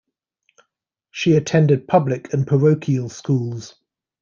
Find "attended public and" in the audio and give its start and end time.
1.35-2.47